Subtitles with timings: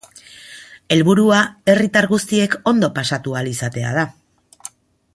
[0.95, 1.41] Helburua
[1.73, 4.11] herritar guztiek ondo pasatu ahal izatea da.